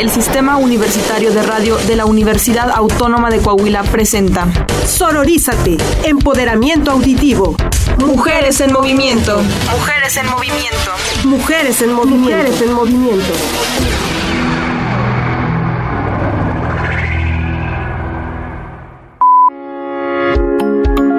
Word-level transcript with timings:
el 0.00 0.08
Sistema 0.08 0.56
Universitario 0.56 1.30
de 1.30 1.42
Radio 1.42 1.76
de 1.76 1.94
la 1.94 2.06
Universidad 2.06 2.70
Autónoma 2.70 3.28
de 3.28 3.38
Coahuila 3.38 3.82
presenta 3.82 4.48
Sororízate, 4.86 5.76
empoderamiento 6.04 6.92
auditivo. 6.92 7.54
Mujeres 7.98 8.62
en 8.62 8.72
movimiento. 8.72 9.42
Mujeres 9.70 10.16
en 10.16 10.26
movimiento. 10.30 10.90
Mujeres 11.24 11.82
en 11.82 11.92
movimiento. 11.92 12.16
Mujeres 12.16 12.62
en 12.62 12.72
movimiento. 12.72 13.32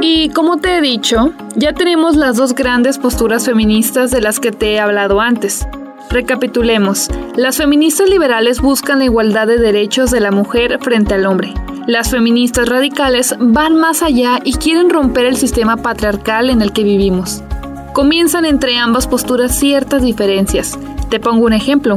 Y 0.02 0.30
como 0.30 0.58
te 0.58 0.78
he 0.78 0.82
dicho, 0.82 1.34
ya 1.56 1.74
tenemos 1.74 2.16
las 2.16 2.36
dos 2.36 2.56
grandes 2.56 2.98
posturas 2.98 3.46
feministas 3.46 4.10
de 4.10 4.22
las 4.22 4.40
que 4.40 4.52
te 4.52 4.74
he 4.74 4.80
hablado 4.80 5.22
antes. 5.22 5.68
Recapitulemos, 6.12 7.10
las 7.38 7.56
feministas 7.56 8.10
liberales 8.10 8.60
buscan 8.60 9.00
la 9.00 9.06
igualdad 9.06 9.48
de 9.48 9.58
derechos 9.58 10.12
de 10.12 10.20
la 10.20 10.32
mujer 10.32 10.78
frente 10.82 11.14
al 11.14 11.26
hombre. 11.26 11.54
Las 11.88 12.12
feministas 12.12 12.68
radicales 12.68 13.34
van 13.40 13.78
más 13.78 14.04
allá 14.04 14.42
y 14.44 14.56
quieren 14.56 14.90
romper 14.90 15.26
el 15.26 15.38
sistema 15.38 15.78
patriarcal 15.78 16.50
en 16.50 16.62
el 16.62 16.74
que 16.74 16.84
vivimos. 16.84 17.42
Comienzan 17.94 18.44
entre 18.44 18.76
ambas 18.76 19.08
posturas 19.08 19.58
ciertas 19.58 20.02
diferencias. 20.02 20.78
Te 21.10 21.22
pongo 21.22 21.46
un 21.46 21.54
ejemplo. 21.54 21.96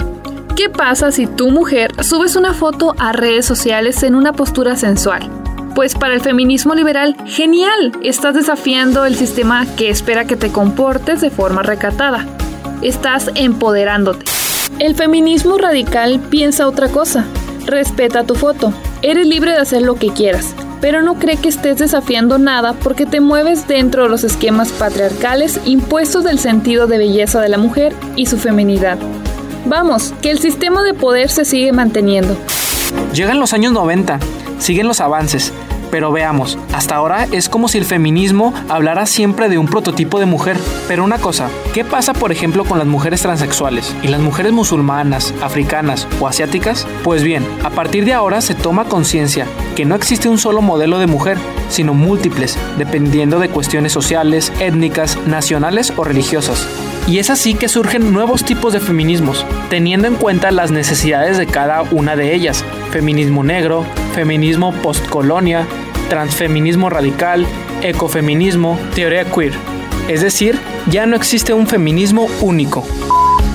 ¿Qué 0.55 0.71
pasa 0.71 1.11
si 1.11 1.27
tu 1.27 1.51
mujer 1.51 1.91
subes 2.05 2.37
una 2.37 2.55
foto 2.55 2.95
a 3.01 3.13
redes 3.13 3.47
sociales 3.47 4.05
en 4.05 4.15
una 4.15 4.33
postura 4.33 4.77
sensual? 4.77 5.29
Pues 5.75 5.97
para 5.97 6.15
el 6.15 6.21
feminismo 6.21 6.77
liberal, 6.77 7.17
genial, 7.27 7.91
estás 8.05 8.37
desafiando 8.37 9.07
el 9.07 9.17
sistema 9.17 9.67
que 9.75 9.91
espera 9.91 10.25
que 10.25 10.37
te 10.37 10.53
comportes 10.53 11.21
de 11.21 11.31
forma 11.31 11.65
recatada. 11.65 12.29
Estás 12.85 13.31
empoderándote. 13.35 14.27
El 14.79 14.95
feminismo 14.95 15.57
radical 15.57 16.21
piensa 16.29 16.69
otra 16.69 16.89
cosa. 16.89 17.25
Respeta 17.65 18.25
tu 18.25 18.35
foto. 18.35 18.75
Eres 19.01 19.27
libre 19.27 19.53
de 19.53 19.57
hacer 19.57 19.81
lo 19.81 19.95
que 19.95 20.09
quieras, 20.09 20.55
pero 20.83 21.01
no 21.01 21.15
cree 21.15 21.39
que 21.39 21.49
estés 21.49 21.79
desafiando 21.79 22.37
nada 22.37 22.75
porque 22.75 23.07
te 23.07 23.21
mueves 23.21 23.67
dentro 23.67 24.03
de 24.03 24.11
los 24.11 24.23
esquemas 24.23 24.71
patriarcales 24.71 25.59
impuestos 25.65 26.25
del 26.25 26.39
sentido 26.39 26.87
de 26.87 26.99
belleza 26.99 27.41
de 27.41 27.49
la 27.49 27.57
mujer 27.57 27.95
y 28.17 28.27
su 28.27 28.37
feminidad. 28.37 28.99
Vamos, 29.65 30.13
que 30.21 30.31
el 30.31 30.39
sistema 30.39 30.83
de 30.83 30.93
poder 30.93 31.31
se 31.31 31.47
sigue 31.47 31.73
manteniendo. 31.73 32.37
Llegan 33.15 33.41
los 33.41 33.55
años 33.55 33.73
90, 33.73 34.21
siguen 34.59 34.89
los 34.89 35.01
avances, 35.01 35.55
pero 35.95 36.11
veamos, 36.11 36.59
hasta 36.73 36.97
ahora 36.97 37.29
es 37.31 37.49
como 37.49 37.69
si 37.69 37.79
el 37.79 37.85
feminismo 37.85 38.53
hablara 38.69 39.07
siempre 39.07 39.49
de 39.49 39.59
un 39.59 39.69
prototipo 39.69 40.19
de 40.19 40.27
mujer. 40.27 40.57
Pero 40.89 41.05
una 41.05 41.19
cosa, 41.19 41.49
¿qué 41.73 41.85
pasa 41.85 42.15
por 42.15 42.33
ejemplo 42.33 42.65
con 42.65 42.79
las 42.79 42.89
mujeres 42.89 43.23
transexuales 43.23 43.95
y 44.03 44.09
las 44.09 44.21
mujeres 44.21 44.51
musulmanas, 44.51 45.33
africanas 45.41 46.09
o 46.19 46.27
asiáticas? 46.27 46.85
Pues 47.05 47.23
bien, 47.23 47.47
a 47.63 47.71
partir 47.71 48.05
de 48.07 48.13
ahora 48.13 48.41
se 48.41 48.57
toma 48.57 48.87
conciencia 48.87 49.47
que 49.77 49.85
no 49.85 49.95
existe 49.95 50.29
un 50.29 50.39
solo 50.39 50.63
modelo 50.63 50.99
de 50.99 51.07
mujer, 51.07 51.39
sino 51.69 51.95
múltiples, 51.95 52.59
dependiendo 52.77 53.39
de 53.39 53.49
cuestiones 53.49 53.93
sociales, 53.93 54.53
étnicas, 54.59 55.17
nacionales 55.29 55.93
o 55.97 56.03
religiosas. 56.03 56.67
Y 57.07 57.19
es 57.19 57.31
así 57.31 57.55
que 57.55 57.69
surgen 57.69 58.13
nuevos 58.13 58.45
tipos 58.45 58.73
de 58.73 58.81
feminismos, 58.81 59.47
teniendo 59.71 60.09
en 60.09 60.17
cuenta 60.17 60.51
las 60.51 60.73
necesidades 60.73 61.39
de 61.39 61.47
cada 61.47 61.83
una 61.83 62.17
de 62.17 62.35
ellas. 62.35 62.65
Feminismo 62.91 63.45
negro, 63.45 63.85
feminismo 64.15 64.73
postcolonia, 64.73 65.67
transfeminismo 66.09 66.89
radical, 66.89 67.45
ecofeminismo, 67.83 68.79
teoría 68.95 69.25
queer. 69.25 69.53
Es 70.09 70.23
decir, 70.23 70.57
ya 70.89 71.05
no 71.05 71.17
existe 71.17 71.53
un 71.53 71.67
feminismo 71.67 72.29
único. 72.41 72.85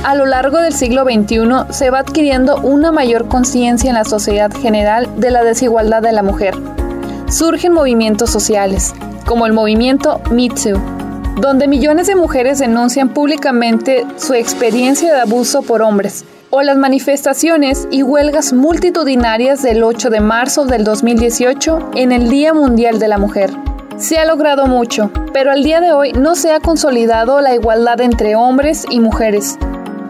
A 0.04 0.16
lo 0.16 0.26
largo 0.26 0.60
del 0.60 0.74
siglo 0.74 1.04
XXI 1.06 1.74
se 1.74 1.90
va 1.90 2.00
adquiriendo 2.00 2.58
una 2.58 2.92
mayor 2.92 3.30
conciencia 3.30 3.90
en 3.90 3.96
la 3.96 4.04
sociedad 4.04 4.52
general 4.52 5.08
de 5.18 5.32
la 5.32 5.44
desigualdad 5.44 6.02
de 6.02 6.12
la 6.12 6.24
mujer. 6.24 6.56
Surgen 7.30 7.72
movimientos 7.72 8.30
sociales, 8.30 8.94
como 9.26 9.46
el 9.46 9.54
movimiento 9.54 10.20
Mitsu, 10.30 10.78
donde 11.40 11.68
millones 11.68 12.08
de 12.08 12.16
mujeres 12.16 12.60
denuncian 12.60 13.10
públicamente 13.10 14.06
su 14.18 14.34
experiencia 14.34 15.14
de 15.14 15.22
abuso 15.22 15.62
por 15.62 15.82
hombres, 15.82 16.26
o 16.50 16.62
las 16.62 16.78
manifestaciones 16.78 17.88
y 17.92 18.04
huelgas 18.04 18.54
multitudinarias 18.54 19.62
del 19.62 19.84
8 19.84 20.10
de 20.10 20.20
marzo 20.20 20.66
del 20.66 20.84
2018 20.84 21.92
en 21.96 22.12
el 22.12 22.30
Día 22.30 22.54
Mundial 22.54 23.00
de 23.00 23.08
la 23.08 23.18
Mujer. 23.18 23.52
Se 23.98 24.18
ha 24.18 24.26
logrado 24.26 24.66
mucho, 24.68 25.12
pero 25.34 25.52
al 25.52 25.64
día 25.64 25.82
de 25.82 25.92
hoy 25.92 26.14
no 26.14 26.36
se 26.36 26.52
ha 26.52 26.60
consolidado 26.60 27.42
la 27.42 27.54
igualdad 27.54 28.02
entre 28.02 28.36
hombres 28.36 28.86
y 28.90 29.00
mujeres. 29.00 29.58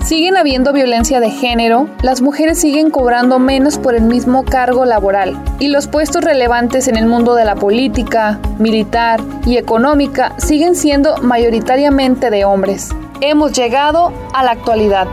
Siguen 0.09 0.37
habiendo 0.37 0.73
violencia 0.73 1.19
de 1.19 1.29
género, 1.29 1.87
las 2.01 2.19
mujeres 2.21 2.59
siguen 2.59 2.89
cobrando 2.89 3.37
menos 3.37 3.77
por 3.77 3.93
el 3.93 4.01
mismo 4.01 4.43
cargo 4.43 4.83
laboral 4.83 5.39
y 5.59 5.67
los 5.67 5.87
puestos 5.87 6.23
relevantes 6.23 6.87
en 6.87 6.97
el 6.97 7.05
mundo 7.05 7.35
de 7.35 7.45
la 7.45 7.53
política, 7.53 8.39
militar 8.57 9.21
y 9.45 9.57
económica 9.57 10.33
siguen 10.39 10.75
siendo 10.75 11.17
mayoritariamente 11.17 12.31
de 12.31 12.43
hombres. 12.43 12.89
Hemos 13.21 13.53
llegado 13.53 14.11
a 14.33 14.43
la 14.43 14.49
actualidad. 14.49 15.07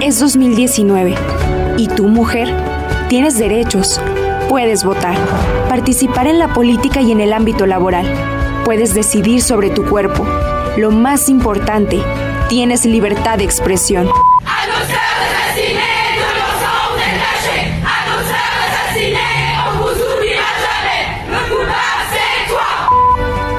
Es 0.00 0.20
2019 0.20 1.16
y 1.78 1.88
tú, 1.88 2.06
mujer, 2.06 2.48
tienes 3.08 3.40
derechos. 3.40 4.00
Puedes 4.50 4.82
votar, 4.82 5.16
participar 5.68 6.26
en 6.26 6.40
la 6.40 6.52
política 6.52 7.00
y 7.00 7.12
en 7.12 7.20
el 7.20 7.32
ámbito 7.32 7.66
laboral. 7.66 8.04
Puedes 8.64 8.94
decidir 8.94 9.42
sobre 9.42 9.70
tu 9.70 9.86
cuerpo. 9.88 10.26
Lo 10.76 10.90
más 10.90 11.28
importante, 11.28 12.02
tienes 12.48 12.84
libertad 12.84 13.38
de 13.38 13.44
expresión. 13.44 14.10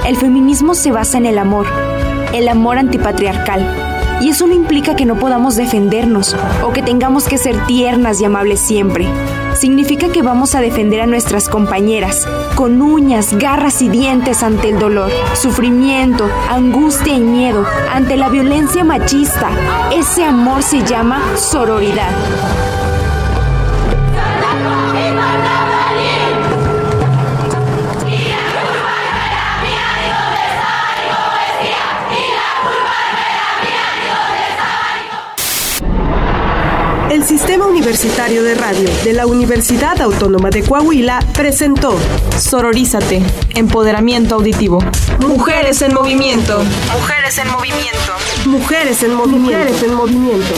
El 0.06 0.18
feminismo 0.18 0.76
se 0.76 0.92
basa 0.92 1.18
en 1.18 1.26
el 1.26 1.38
amor, 1.38 1.68
el 2.34 2.50
amor 2.50 2.78
antipatriarcal. 2.78 4.01
Y 4.22 4.30
eso 4.30 4.46
no 4.46 4.54
implica 4.54 4.96
que 4.96 5.06
no 5.06 5.16
podamos 5.16 5.56
defendernos 5.56 6.36
o 6.64 6.72
que 6.72 6.84
tengamos 6.84 7.28
que 7.28 7.40
ser 7.40 7.66
tiernas 7.66 8.22
y 8.22 8.26
amables 8.26 8.60
siempre. 8.60 9.08
Significa 9.60 10.10
que 10.10 10.22
vamos 10.22 10.56
a 10.56 10.62
defender 10.62 11.02
a 11.02 11.08
nuestras 11.08 11.50
compañeras 11.50 12.28
con 12.56 12.82
uñas, 12.82 13.34
garras 13.38 13.82
y 13.82 13.90
dientes 13.90 14.44
ante 14.44 14.70
el 14.70 14.80
dolor, 14.80 15.12
sufrimiento, 15.34 16.30
angustia 16.50 17.14
y 17.14 17.20
miedo, 17.20 17.66
ante 17.92 18.16
la 18.16 18.30
violencia 18.30 18.84
machista. 18.84 19.50
Ese 19.92 20.24
amor 20.24 20.62
se 20.64 20.84
llama 20.86 21.22
sororidad. 21.36 22.12
El 37.12 37.26
Sistema 37.26 37.68
Universitario 37.68 38.42
de 38.42 38.56
Radio 38.56 38.90
de 39.04 39.12
la 39.12 39.26
Universidad 39.26 40.02
Autónoma 40.02 40.50
de 40.50 40.64
Coahuila 40.64 41.20
presentó 41.34 42.00
Sororízate, 42.40 43.22
empoderamiento 43.54 44.36
auditivo. 44.36 44.80
Mujeres 45.20 45.82
en 45.82 45.94
movimiento. 45.94 46.64
Mujeres 46.94 47.38
en 47.38 47.52
movimiento. 47.52 48.14
Mujeres 48.46 49.04
en 49.04 49.14
movimiento. 49.14 49.50
Mujeres 49.58 49.84
en 49.84 49.94
movimiento. 49.94 50.54